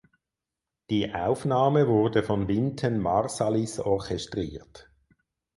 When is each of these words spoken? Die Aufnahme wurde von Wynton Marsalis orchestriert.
Die 0.89 1.13
Aufnahme 1.13 1.87
wurde 1.87 2.23
von 2.23 2.47
Wynton 2.47 2.97
Marsalis 2.97 3.77
orchestriert. 3.79 4.89